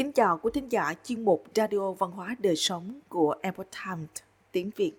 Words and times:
Kính 0.00 0.12
chào 0.12 0.38
quý 0.42 0.50
thính 0.54 0.72
giả 0.72 0.94
chuyên 1.04 1.24
mục 1.24 1.44
Radio 1.54 1.92
Văn 1.92 2.10
hóa 2.10 2.36
Đời 2.38 2.56
Sống 2.56 3.00
của 3.08 3.34
Epoch 3.42 3.66
Times 3.84 4.08
tiếng 4.52 4.70
Việt. 4.76 4.92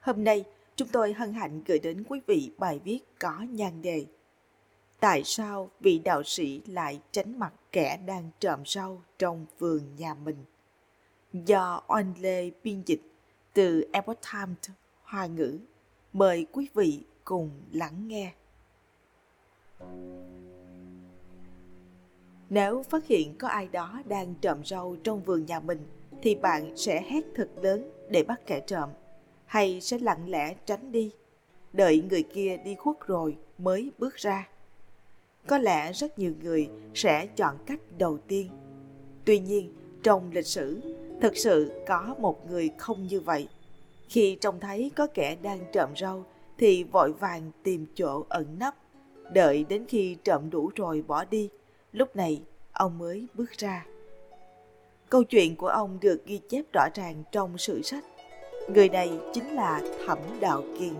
Hôm 0.00 0.24
nay, 0.24 0.44
chúng 0.76 0.88
tôi 0.88 1.12
hân 1.12 1.32
hạnh 1.32 1.62
gửi 1.66 1.78
đến 1.78 2.04
quý 2.08 2.20
vị 2.26 2.50
bài 2.58 2.80
viết 2.84 2.98
có 3.18 3.46
nhan 3.50 3.82
đề 3.82 4.06
Tại 5.00 5.22
sao 5.24 5.70
vị 5.80 5.98
đạo 5.98 6.22
sĩ 6.22 6.62
lại 6.66 7.00
tránh 7.12 7.38
mặt 7.38 7.52
kẻ 7.72 8.00
đang 8.06 8.30
trộm 8.40 8.62
rau 8.66 9.02
trong 9.18 9.46
vườn 9.58 9.80
nhà 9.96 10.14
mình? 10.14 10.44
Do 11.32 11.82
Oanh 11.88 12.14
Lê 12.20 12.50
biên 12.64 12.82
dịch 12.86 13.02
từ 13.52 13.88
Epoch 13.92 14.18
Times 14.32 14.70
Hoa 15.02 15.26
ngữ. 15.26 15.58
Mời 16.12 16.46
quý 16.52 16.68
vị 16.74 17.00
cùng 17.24 17.50
lắng 17.72 18.08
nghe. 18.08 18.32
Nếu 22.54 22.82
phát 22.82 23.06
hiện 23.06 23.34
có 23.38 23.48
ai 23.48 23.68
đó 23.72 24.02
đang 24.08 24.34
trộm 24.40 24.58
rau 24.64 24.96
trong 25.04 25.22
vườn 25.22 25.46
nhà 25.46 25.60
mình 25.60 25.78
thì 26.22 26.34
bạn 26.34 26.76
sẽ 26.76 27.02
hét 27.02 27.24
thật 27.34 27.48
lớn 27.62 27.90
để 28.10 28.22
bắt 28.22 28.40
kẻ 28.46 28.60
trộm 28.60 28.88
hay 29.46 29.80
sẽ 29.80 29.98
lặng 29.98 30.30
lẽ 30.30 30.54
tránh 30.66 30.92
đi, 30.92 31.10
đợi 31.72 32.02
người 32.10 32.22
kia 32.22 32.56
đi 32.64 32.74
khuất 32.74 32.96
rồi 33.06 33.36
mới 33.58 33.90
bước 33.98 34.14
ra. 34.14 34.48
Có 35.46 35.58
lẽ 35.58 35.92
rất 35.92 36.18
nhiều 36.18 36.32
người 36.42 36.68
sẽ 36.94 37.26
chọn 37.26 37.56
cách 37.66 37.80
đầu 37.98 38.18
tiên. 38.18 38.48
Tuy 39.24 39.38
nhiên, 39.38 39.74
trong 40.02 40.30
lịch 40.32 40.46
sử, 40.46 40.80
thực 41.20 41.36
sự 41.36 41.82
có 41.86 42.14
một 42.18 42.50
người 42.50 42.70
không 42.78 43.06
như 43.06 43.20
vậy. 43.20 43.48
Khi 44.08 44.36
trông 44.40 44.60
thấy 44.60 44.90
có 44.96 45.06
kẻ 45.06 45.36
đang 45.42 45.60
trộm 45.72 45.90
rau 46.00 46.24
thì 46.58 46.84
vội 46.84 47.12
vàng 47.12 47.50
tìm 47.62 47.86
chỗ 47.94 48.24
ẩn 48.28 48.58
nấp, 48.58 48.74
đợi 49.32 49.64
đến 49.68 49.84
khi 49.88 50.16
trộm 50.24 50.50
đủ 50.50 50.70
rồi 50.74 51.04
bỏ 51.06 51.24
đi– 51.24 51.48
Lúc 51.92 52.16
này, 52.16 52.42
ông 52.72 52.98
mới 52.98 53.26
bước 53.34 53.50
ra. 53.58 53.86
Câu 55.08 55.24
chuyện 55.24 55.56
của 55.56 55.68
ông 55.68 55.98
được 56.00 56.26
ghi 56.26 56.40
chép 56.48 56.64
rõ 56.72 56.82
ràng 56.94 57.22
trong 57.32 57.58
sử 57.58 57.82
sách. 57.82 58.04
Người 58.68 58.88
này 58.88 59.18
chính 59.32 59.54
là 59.54 59.80
Thẩm 60.06 60.18
Đạo 60.40 60.62
Kiền, 60.78 60.94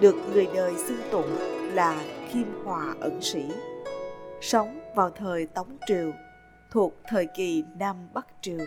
được 0.00 0.16
người 0.32 0.48
đời 0.54 0.74
xưng 0.76 1.00
tụng 1.10 1.36
là 1.74 2.04
Khiêm 2.30 2.64
Hòa 2.64 2.94
ẩn 3.00 3.22
sĩ. 3.22 3.44
Sống 4.40 4.80
vào 4.94 5.10
thời 5.10 5.46
Tống 5.46 5.76
Triều, 5.86 6.12
thuộc 6.70 6.94
thời 7.08 7.26
kỳ 7.36 7.64
Nam 7.78 7.96
Bắc 8.14 8.26
Triều. 8.40 8.66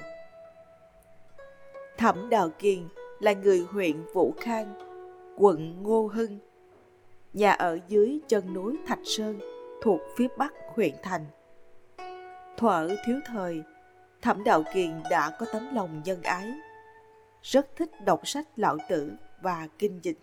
Thẩm 1.97 2.29
Đạo 2.29 2.50
Kiền 2.59 2.79
là 3.19 3.33
người 3.33 3.66
huyện 3.72 3.95
Vũ 4.13 4.33
Khang, 4.39 4.73
quận 5.38 5.83
Ngô 5.83 6.09
Hưng, 6.13 6.39
nhà 7.33 7.52
ở 7.52 7.79
dưới 7.88 8.19
chân 8.27 8.53
núi 8.53 8.77
Thạch 8.88 9.00
Sơn, 9.05 9.39
thuộc 9.81 10.02
phía 10.17 10.27
bắc 10.38 10.53
huyện 10.75 10.94
thành. 11.03 11.25
Thuở 12.58 12.88
thiếu 13.06 13.20
thời, 13.25 13.64
Thẩm 14.22 14.44
Đạo 14.44 14.64
Kiền 14.73 15.03
đã 15.09 15.31
có 15.39 15.45
tấm 15.53 15.75
lòng 15.75 16.02
nhân 16.06 16.23
ái, 16.23 16.53
rất 17.42 17.67
thích 17.75 18.06
đọc 18.06 18.28
sách 18.28 18.47
lão 18.56 18.78
tử 18.89 19.12
và 19.42 19.67
kinh 19.80 20.00
dịch, 20.03 20.17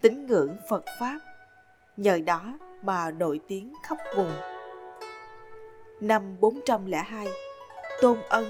tín 0.00 0.26
ngưỡng 0.26 0.56
Phật 0.68 0.84
Pháp, 1.00 1.18
nhờ 1.96 2.18
đó 2.26 2.58
mà 2.82 3.10
nổi 3.10 3.40
tiếng 3.48 3.72
khắp 3.82 3.98
vùng. 4.16 4.32
Năm 6.00 6.36
402, 6.40 7.26
Tôn 8.02 8.18
Ân 8.28 8.44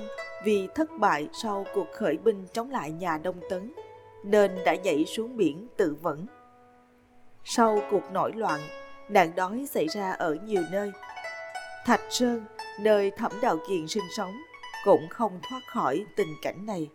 vì 0.44 0.68
thất 0.74 0.90
bại 0.98 1.28
sau 1.32 1.66
cuộc 1.74 1.92
khởi 1.92 2.16
binh 2.16 2.46
chống 2.52 2.70
lại 2.70 2.92
nhà 2.92 3.18
Đông 3.18 3.40
Tấn 3.50 3.72
nên 4.24 4.50
đã 4.64 4.74
nhảy 4.74 5.04
xuống 5.04 5.36
biển 5.36 5.68
tự 5.76 5.96
vẫn. 6.02 6.26
Sau 7.44 7.78
cuộc 7.90 8.12
nổi 8.12 8.32
loạn, 8.32 8.60
nạn 9.08 9.32
đói 9.36 9.66
xảy 9.70 9.86
ra 9.88 10.12
ở 10.12 10.34
nhiều 10.34 10.62
nơi. 10.72 10.92
Thạch 11.86 12.00
Sơn, 12.10 12.44
nơi 12.80 13.10
Thẩm 13.10 13.32
Đạo 13.42 13.56
Kiền 13.68 13.88
sinh 13.88 14.04
sống, 14.16 14.32
cũng 14.84 15.08
không 15.10 15.40
thoát 15.48 15.60
khỏi 15.66 16.04
tình 16.16 16.34
cảnh 16.42 16.66
này. 16.66 16.90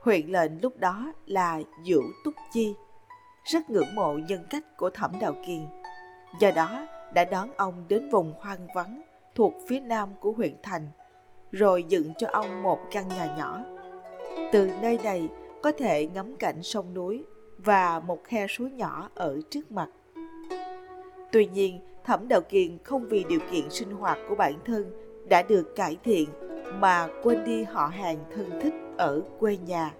Huyện 0.00 0.26
lệnh 0.26 0.62
lúc 0.62 0.76
đó 0.76 1.12
là 1.26 1.60
Vũ 1.86 2.00
Túc 2.24 2.34
Chi, 2.52 2.74
rất 3.44 3.70
ngưỡng 3.70 3.94
mộ 3.94 4.12
nhân 4.12 4.44
cách 4.50 4.76
của 4.76 4.90
Thẩm 4.90 5.12
Đạo 5.20 5.34
Kiền. 5.46 5.66
Do 6.40 6.50
đó 6.50 6.86
đã 7.14 7.24
đón 7.24 7.48
ông 7.56 7.84
đến 7.88 8.08
vùng 8.10 8.34
hoang 8.38 8.66
vắng 8.74 9.02
thuộc 9.34 9.54
phía 9.68 9.80
nam 9.80 10.08
của 10.20 10.32
huyện 10.32 10.56
thành, 10.62 10.88
rồi 11.52 11.82
dựng 11.88 12.12
cho 12.18 12.28
ông 12.32 12.62
một 12.62 12.80
căn 12.90 13.08
nhà 13.08 13.34
nhỏ. 13.38 13.64
Từ 14.52 14.70
nơi 14.82 14.98
này 15.04 15.28
có 15.62 15.72
thể 15.78 16.06
ngắm 16.06 16.36
cảnh 16.36 16.62
sông 16.62 16.94
núi 16.94 17.24
và 17.58 18.00
một 18.00 18.24
khe 18.24 18.46
suối 18.46 18.70
nhỏ 18.70 19.10
ở 19.14 19.40
trước 19.50 19.72
mặt. 19.72 19.88
Tuy 21.32 21.46
nhiên, 21.46 21.80
Thẩm 22.08 22.28
Đạo 22.28 22.40
Kiền 22.40 22.78
không 22.84 23.08
vì 23.08 23.24
điều 23.28 23.40
kiện 23.52 23.70
sinh 23.70 23.90
hoạt 23.90 24.18
của 24.28 24.34
bản 24.34 24.54
thân 24.64 24.84
đã 25.28 25.42
được 25.42 25.76
cải 25.76 25.96
thiện 26.04 26.28
mà 26.78 27.08
quên 27.22 27.44
đi 27.44 27.62
họ 27.62 27.86
hàng 27.86 28.18
thân 28.34 28.60
thích 28.62 28.74
ở 28.96 29.22
quê 29.38 29.56
nhà. 29.56 29.94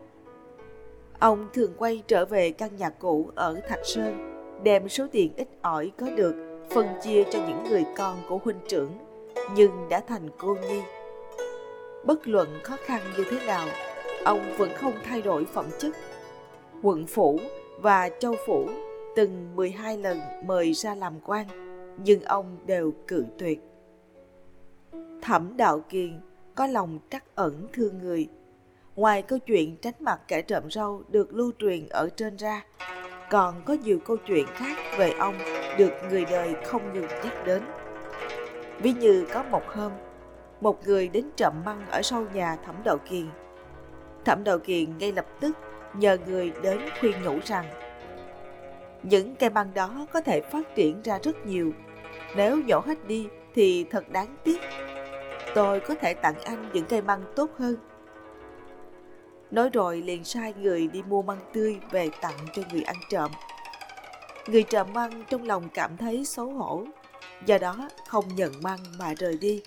Ông 1.19 1.49
thường 1.55 1.73
quay 1.79 2.03
trở 2.07 2.25
về 2.25 2.51
căn 2.51 2.77
nhà 2.77 2.91
cũ 2.91 3.31
ở 3.35 3.61
Thạch 3.69 3.81
Sơn, 3.85 4.35
đem 4.65 4.89
số 4.89 5.07
tiền 5.13 5.33
ít 5.37 5.49
ỏi 5.63 5.93
có 5.99 6.07
được 6.17 6.35
phân 6.71 6.87
chia 7.03 7.25
cho 7.31 7.39
những 7.49 7.65
người 7.71 7.85
con 7.97 8.17
của 8.29 8.39
huynh 8.39 8.61
trưởng, 8.69 8.91
nhưng 9.55 9.89
đã 9.89 10.01
thành 10.01 10.29
cô 10.39 10.57
nhi. 10.69 10.81
Bất 12.05 12.29
luận 12.29 12.49
khó 12.63 12.77
khăn 12.85 13.01
như 13.17 13.25
thế 13.31 13.47
nào, 13.47 13.69
ông 14.25 14.41
vẫn 14.59 14.71
không 14.75 14.93
thay 15.05 15.23
đổi 15.23 15.45
phẩm 15.45 15.67
chất. 15.79 15.95
Quận 16.83 17.07
phủ 17.07 17.41
và 17.81 18.11
châu 18.19 18.35
phủ 18.47 18.69
từng 19.17 19.57
12 19.57 19.99
lần 19.99 20.21
mời 20.45 20.73
ra 20.73 20.95
làm 20.95 21.15
quan, 21.27 21.68
nhưng 22.05 22.23
ông 22.23 22.57
đều 22.67 22.93
cự 23.09 23.25
tuyệt. 23.39 23.61
Thẩm 25.23 25.57
Đạo 25.57 25.81
Kiền 25.89 26.21
có 26.55 26.67
lòng 26.67 26.99
trắc 27.11 27.25
ẩn 27.35 27.67
thương 27.73 27.99
người. 27.99 28.29
Ngoài 28.97 29.23
câu 29.23 29.39
chuyện 29.39 29.77
tránh 29.77 29.95
mặt 30.01 30.21
kẻ 30.29 30.43
trộm 30.43 30.71
râu 30.71 31.03
được 31.09 31.35
lưu 31.35 31.53
truyền 31.59 31.89
ở 31.89 32.09
trên 32.17 32.37
ra, 32.37 32.65
còn 33.31 33.63
có 33.65 33.75
nhiều 33.75 33.99
câu 34.07 34.17
chuyện 34.27 34.47
khác 34.47 34.77
về 34.99 35.11
ông 35.11 35.39
được 35.79 35.93
người 36.11 36.25
đời 36.25 36.55
không 36.67 36.93
ngừng 36.93 37.09
nhắc 37.25 37.47
đến. 37.47 37.63
Ví 38.83 38.93
như 38.93 39.27
có 39.33 39.43
một 39.43 39.63
hôm, 39.67 39.93
một 40.61 40.87
người 40.87 41.09
đến 41.09 41.31
trộm 41.37 41.55
măng 41.65 41.87
ở 41.91 42.03
sau 42.03 42.27
nhà 42.35 42.57
Thẩm 42.57 42.75
Đạo 42.85 42.99
Kiền. 43.11 43.27
Thẩm 44.25 44.45
Đạo 44.45 44.59
Kiền 44.59 44.99
ngay 44.99 45.13
lập 45.13 45.27
tức 45.41 45.57
nhờ 45.95 46.17
người 46.27 46.53
đến 46.63 46.79
khuyên 47.01 47.23
nhủ 47.23 47.39
rằng 47.45 47.65
những 49.03 49.37
cây 49.37 49.51
măng 49.51 49.75
đó 49.75 50.07
có 50.13 50.21
thể 50.21 50.41
phát 50.41 50.75
triển 50.75 51.03
ra 51.03 51.19
rất 51.23 51.47
nhiều. 51.47 51.73
Nếu 52.37 52.63
nhổ 52.67 52.81
hết 52.81 53.07
đi 53.07 53.29
thì 53.55 53.85
thật 53.91 54.09
đáng 54.11 54.37
tiếc. 54.45 54.61
Tôi 55.55 55.81
có 55.81 55.95
thể 55.95 56.15
tặng 56.15 56.41
anh 56.45 56.71
những 56.73 56.85
cây 56.85 57.03
măng 57.03 57.23
tốt 57.37 57.51
hơn. 57.59 57.77
Nói 59.51 59.71
rồi 59.73 60.03
liền 60.03 60.25
sai 60.25 60.55
người 60.55 60.87
đi 60.87 61.03
mua 61.03 61.23
măng 61.23 61.41
tươi 61.53 61.79
về 61.91 62.11
tặng 62.21 62.39
cho 62.53 62.63
người 62.73 62.83
ăn 62.83 62.97
trộm. 63.11 63.31
Người 64.47 64.63
trộm 64.63 64.93
măng 64.93 65.25
trong 65.31 65.45
lòng 65.45 65.69
cảm 65.75 65.97
thấy 65.97 66.25
xấu 66.25 66.51
hổ, 66.51 66.85
do 67.47 67.59
đó 67.59 67.89
không 68.09 68.25
nhận 68.35 68.53
măng 68.63 68.79
mà 68.99 69.15
rời 69.15 69.39
đi. 69.41 69.63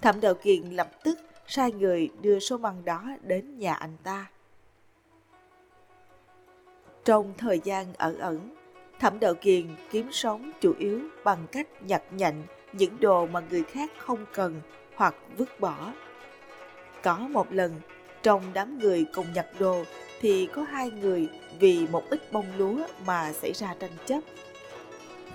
Thẩm 0.00 0.20
Đạo 0.20 0.34
Kiền 0.34 0.62
lập 0.62 0.88
tức 1.04 1.18
sai 1.46 1.72
người 1.72 2.10
đưa 2.20 2.38
số 2.38 2.58
măng 2.58 2.84
đó 2.84 3.04
đến 3.22 3.58
nhà 3.58 3.74
anh 3.74 3.96
ta. 4.02 4.30
Trong 7.04 7.32
thời 7.38 7.60
gian 7.64 7.94
ở 7.94 8.14
ẩn, 8.18 8.54
Thẩm 9.02 9.20
Đạo 9.20 9.34
Kiền 9.34 9.66
kiếm 9.90 10.08
sống 10.12 10.52
chủ 10.60 10.74
yếu 10.78 11.00
bằng 11.24 11.46
cách 11.52 11.66
nhặt 11.82 12.02
nhạnh 12.10 12.42
những 12.72 13.00
đồ 13.00 13.26
mà 13.26 13.40
người 13.50 13.62
khác 13.62 13.90
không 13.98 14.26
cần 14.32 14.60
hoặc 14.94 15.14
vứt 15.36 15.60
bỏ. 15.60 15.92
Có 17.02 17.16
một 17.16 17.52
lần, 17.52 17.80
trong 18.22 18.42
đám 18.52 18.78
người 18.78 19.06
cùng 19.14 19.26
nhặt 19.34 19.46
đồ 19.58 19.84
thì 20.20 20.48
có 20.54 20.62
hai 20.62 20.90
người 20.90 21.28
vì 21.58 21.86
một 21.86 22.02
ít 22.10 22.32
bông 22.32 22.46
lúa 22.56 22.86
mà 23.06 23.32
xảy 23.32 23.52
ra 23.52 23.74
tranh 23.78 23.90
chấp. 24.06 24.20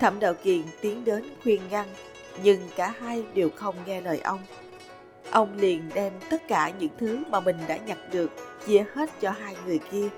Thẩm 0.00 0.20
Đạo 0.20 0.34
Kiền 0.34 0.62
tiến 0.80 1.04
đến 1.04 1.24
khuyên 1.42 1.60
ngăn, 1.70 1.86
nhưng 2.42 2.60
cả 2.76 2.94
hai 3.00 3.24
đều 3.34 3.50
không 3.50 3.74
nghe 3.86 4.00
lời 4.00 4.20
ông. 4.20 4.40
Ông 5.30 5.56
liền 5.56 5.90
đem 5.94 6.12
tất 6.30 6.48
cả 6.48 6.72
những 6.78 6.92
thứ 6.98 7.22
mà 7.30 7.40
mình 7.40 7.56
đã 7.68 7.76
nhặt 7.76 7.98
được 8.12 8.30
chia 8.66 8.84
hết 8.94 9.10
cho 9.20 9.30
hai 9.30 9.56
người 9.66 9.78
kia 9.90 10.08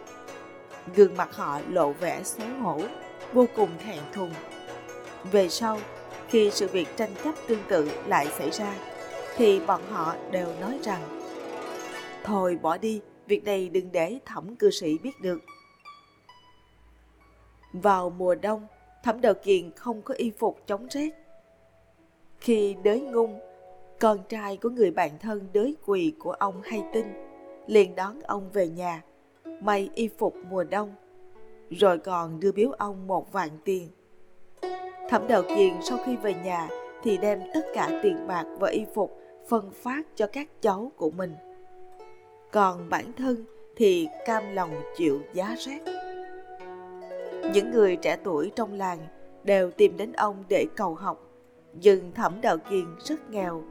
gương 0.96 1.16
mặt 1.16 1.28
họ 1.32 1.60
lộ 1.68 1.92
vẻ 1.92 2.20
xấu 2.24 2.48
hổ, 2.60 2.80
vô 3.32 3.46
cùng 3.56 3.70
thẹn 3.78 3.98
thùng. 4.12 4.30
Về 5.32 5.48
sau, 5.48 5.78
khi 6.28 6.50
sự 6.50 6.68
việc 6.68 6.88
tranh 6.96 7.14
chấp 7.24 7.34
tương 7.48 7.62
tự 7.68 7.90
lại 8.06 8.26
xảy 8.38 8.50
ra, 8.50 8.74
thì 9.36 9.60
bọn 9.60 9.82
họ 9.90 10.16
đều 10.30 10.48
nói 10.60 10.78
rằng 10.82 11.20
Thôi 12.24 12.58
bỏ 12.62 12.78
đi, 12.78 13.00
việc 13.26 13.44
này 13.44 13.68
đừng 13.68 13.92
để 13.92 14.18
thẩm 14.24 14.56
cư 14.56 14.70
sĩ 14.70 14.98
biết 14.98 15.20
được. 15.20 15.38
Vào 17.72 18.10
mùa 18.10 18.34
đông, 18.34 18.66
thẩm 19.04 19.20
đầu 19.20 19.34
kiền 19.34 19.70
không 19.76 20.02
có 20.02 20.14
y 20.14 20.30
phục 20.38 20.58
chống 20.66 20.86
rét. 20.90 21.10
Khi 22.40 22.76
đới 22.82 23.00
ngung, 23.00 23.40
con 24.00 24.18
trai 24.28 24.56
của 24.56 24.70
người 24.70 24.90
bạn 24.90 25.18
thân 25.18 25.48
đới 25.52 25.76
quỳ 25.86 26.14
của 26.18 26.32
ông 26.32 26.62
hay 26.64 26.82
tin, 26.92 27.06
liền 27.66 27.94
đón 27.94 28.20
ông 28.20 28.50
về 28.52 28.68
nhà 28.68 29.02
may 29.60 29.90
y 29.94 30.08
phục 30.18 30.36
mùa 30.50 30.64
đông, 30.64 30.94
rồi 31.70 31.98
còn 31.98 32.40
đưa 32.40 32.52
biếu 32.52 32.70
ông 32.70 33.06
một 33.06 33.32
vạn 33.32 33.50
tiền. 33.64 33.88
Thẩm 35.08 35.28
Đạo 35.28 35.42
Kiền 35.42 35.74
sau 35.82 35.98
khi 36.06 36.16
về 36.16 36.34
nhà 36.34 36.68
thì 37.02 37.16
đem 37.16 37.40
tất 37.54 37.66
cả 37.74 38.00
tiền 38.02 38.26
bạc 38.26 38.44
và 38.58 38.70
y 38.70 38.84
phục 38.94 39.18
phân 39.48 39.70
phát 39.70 40.02
cho 40.16 40.26
các 40.26 40.48
cháu 40.60 40.92
của 40.96 41.10
mình. 41.10 41.34
Còn 42.52 42.88
bản 42.90 43.12
thân 43.18 43.44
thì 43.76 44.08
cam 44.26 44.54
lòng 44.54 44.70
chịu 44.96 45.20
giá 45.32 45.56
rét. 45.58 45.80
Những 47.54 47.70
người 47.70 47.96
trẻ 47.96 48.16
tuổi 48.24 48.52
trong 48.56 48.72
làng 48.72 48.98
đều 49.44 49.70
tìm 49.70 49.96
đến 49.96 50.12
ông 50.12 50.44
để 50.48 50.66
cầu 50.76 50.94
học, 50.94 51.30
nhưng 51.72 52.12
thẩm 52.12 52.40
đạo 52.40 52.58
kiền 52.70 52.84
rất 52.98 53.30
nghèo, 53.30 53.62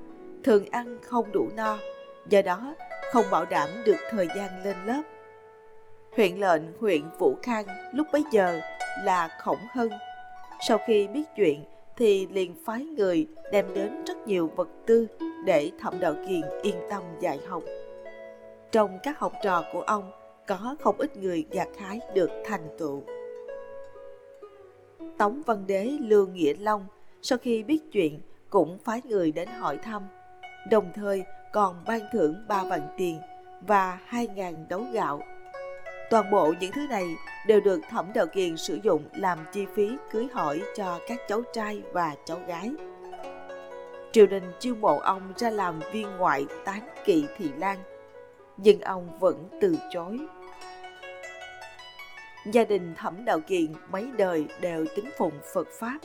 thường 0.44 0.66
ăn 0.72 0.98
không 1.02 1.31
đủ 1.31 1.50
no, 1.56 1.78
do 2.30 2.42
đó 2.42 2.75
không 3.12 3.25
bảo 3.31 3.45
đảm 3.45 3.69
được 3.86 3.98
thời 4.12 4.28
gian 4.36 4.63
lên 4.63 4.75
lớp 4.86 5.02
huyện 6.19 6.38
lệnh 6.38 6.62
huyện 6.80 7.01
vũ 7.19 7.36
khang 7.44 7.66
lúc 7.94 8.07
bấy 8.13 8.24
giờ 8.31 8.62
là 9.04 9.38
khổng 9.42 9.68
hân. 9.71 9.89
Sau 10.68 10.77
khi 10.88 11.07
biết 11.07 11.24
chuyện 11.36 11.63
thì 11.98 12.27
liền 12.27 12.56
phái 12.66 12.83
người 12.83 13.27
đem 13.51 13.66
đến 13.74 14.04
rất 14.06 14.18
nhiều 14.27 14.51
vật 14.56 14.68
tư 14.86 15.07
để 15.45 15.71
thẩm 15.80 16.00
đạo 16.00 16.13
kiền 16.27 16.42
yên 16.62 16.75
tâm 16.89 17.04
dạy 17.19 17.39
học. 17.48 17.63
Trong 18.71 19.00
các 19.04 19.19
học 19.19 19.33
trò 19.44 19.63
của 19.74 19.81
ông, 19.81 20.12
có 20.48 20.75
không 20.80 20.95
ít 20.98 21.18
người 21.18 21.45
gặt 21.51 21.68
hái 21.77 22.00
được 22.13 22.30
thành 22.45 22.68
tựu. 22.80 23.04
Tống 25.18 25.42
văn 25.45 25.63
đế, 25.68 25.92
lưu 26.00 26.27
nghĩa 26.27 26.54
long 26.60 26.86
sau 27.21 27.38
khi 27.38 27.63
biết 27.63 27.80
chuyện 27.92 28.19
cũng 28.50 28.77
phái 28.83 29.01
người 29.06 29.31
đến 29.31 29.48
hỏi 29.48 29.77
thăm. 29.77 30.04
Đồng 30.71 30.92
thời 30.95 31.24
còn 31.54 31.83
ban 31.88 32.01
thưởng 32.13 32.36
ba 32.48 32.63
vạn 32.63 32.81
tiền 32.98 33.19
và 33.68 34.00
hai 34.06 34.27
ngàn 34.27 34.66
đấu 34.69 34.86
gạo 34.94 35.21
toàn 36.09 36.31
bộ 36.31 36.53
những 36.59 36.71
thứ 36.71 36.88
này 36.88 37.15
đều 37.47 37.61
được 37.61 37.79
thẩm 37.89 38.13
đạo 38.13 38.25
kiền 38.27 38.57
sử 38.57 38.79
dụng 38.83 39.03
làm 39.13 39.39
chi 39.51 39.65
phí 39.75 39.89
cưới 40.11 40.27
hỏi 40.33 40.61
cho 40.75 41.00
các 41.07 41.19
cháu 41.27 41.41
trai 41.53 41.81
và 41.94 42.15
cháu 42.25 42.39
gái. 42.47 42.71
Triều 44.11 44.27
đình 44.27 44.51
chiêu 44.59 44.75
mộ 44.75 45.00
ông 45.00 45.33
ra 45.38 45.50
làm 45.50 45.79
viên 45.91 46.07
ngoại 46.17 46.45
tán 46.65 46.81
kỵ 47.06 47.25
thị 47.38 47.50
lan 47.57 47.77
nhưng 48.57 48.81
ông 48.81 49.19
vẫn 49.19 49.47
từ 49.61 49.77
chối. 49.94 50.19
Gia 52.45 52.63
đình 52.63 52.94
thẩm 52.97 53.25
đạo 53.25 53.39
kiền 53.39 53.73
mấy 53.91 54.07
đời 54.17 54.45
đều 54.61 54.85
tín 54.95 55.06
phụng 55.17 55.39
phật 55.53 55.67
pháp. 55.79 56.00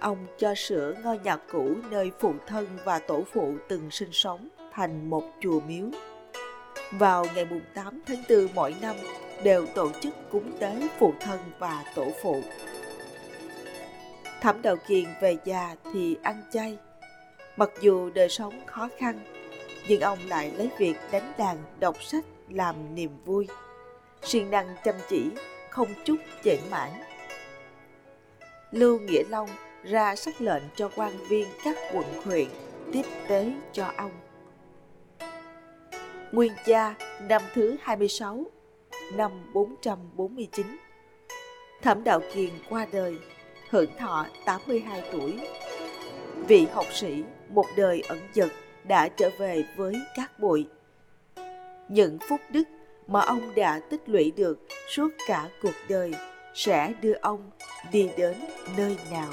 Ông 0.00 0.26
cho 0.38 0.54
sửa 0.54 0.94
ngôi 1.04 1.18
nhà 1.18 1.36
cũ 1.52 1.74
nơi 1.90 2.10
phụ 2.20 2.34
thân 2.46 2.66
và 2.84 2.98
tổ 2.98 3.22
phụ 3.32 3.54
từng 3.68 3.90
sinh 3.90 4.12
sống 4.12 4.48
thành 4.72 5.10
một 5.10 5.22
chùa 5.40 5.60
miếu 5.60 5.86
vào 6.90 7.26
ngày 7.34 7.44
mùng 7.44 7.62
8 7.74 8.00
tháng 8.06 8.22
4 8.28 8.48
mỗi 8.54 8.74
năm 8.80 8.96
đều 9.42 9.66
tổ 9.66 9.90
chức 10.00 10.14
cúng 10.30 10.52
tế 10.58 10.88
phụ 10.98 11.14
thân 11.20 11.38
và 11.58 11.84
tổ 11.94 12.12
phụ. 12.22 12.42
Thẩm 14.40 14.62
Đạo 14.62 14.76
Kiền 14.86 15.04
về 15.20 15.36
già 15.44 15.76
thì 15.92 16.16
ăn 16.22 16.42
chay. 16.52 16.78
Mặc 17.56 17.70
dù 17.80 18.10
đời 18.10 18.28
sống 18.28 18.66
khó 18.66 18.88
khăn, 18.98 19.20
nhưng 19.88 20.00
ông 20.00 20.18
lại 20.28 20.52
lấy 20.56 20.70
việc 20.78 20.96
đánh 21.12 21.32
đàn 21.38 21.56
đọc 21.80 22.02
sách 22.02 22.24
làm 22.48 22.94
niềm 22.94 23.10
vui. 23.24 23.48
siêng 24.22 24.50
năng 24.50 24.76
chăm 24.84 24.94
chỉ, 25.08 25.30
không 25.70 25.88
chút 26.04 26.16
chểnh 26.44 26.70
mãn. 26.70 26.90
Lưu 28.70 28.98
Nghĩa 28.98 29.22
Long 29.28 29.48
ra 29.84 30.16
sắc 30.16 30.40
lệnh 30.40 30.62
cho 30.76 30.90
quan 30.96 31.12
viên 31.28 31.48
các 31.64 31.76
quận 31.92 32.06
huyện 32.24 32.48
tiếp 32.92 33.04
tế 33.28 33.52
cho 33.72 33.92
ông. 33.96 34.10
Nguyên 36.32 36.52
gia 36.66 36.94
năm 37.28 37.42
thứ 37.54 37.76
26, 37.82 38.44
năm 39.14 39.30
449. 39.54 40.66
Thẩm 41.82 42.04
Đạo 42.04 42.20
Kiền 42.34 42.50
qua 42.68 42.86
đời, 42.92 43.18
hưởng 43.70 43.90
thọ 43.98 44.26
82 44.44 45.02
tuổi. 45.12 45.40
Vị 46.48 46.66
học 46.72 46.86
sĩ 46.92 47.22
một 47.48 47.66
đời 47.76 48.02
ẩn 48.08 48.18
dật 48.34 48.50
đã 48.84 49.08
trở 49.08 49.30
về 49.38 49.64
với 49.76 49.94
các 50.16 50.38
bụi. 50.38 50.66
Những 51.88 52.18
phúc 52.28 52.40
đức 52.50 52.64
mà 53.06 53.20
ông 53.20 53.54
đã 53.54 53.80
tích 53.90 54.08
lũy 54.08 54.32
được 54.36 54.58
suốt 54.88 55.08
cả 55.26 55.48
cuộc 55.62 55.74
đời 55.88 56.12
sẽ 56.54 56.92
đưa 57.02 57.14
ông 57.20 57.50
đi 57.92 58.10
đến 58.16 58.34
nơi 58.76 58.98
nào. 59.10 59.32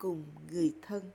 cùng 0.00 0.24
người 0.50 0.74
thân. 0.82 1.10